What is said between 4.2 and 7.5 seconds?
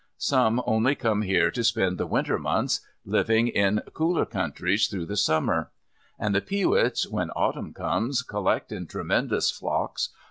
countries through the summer. And the peewits, when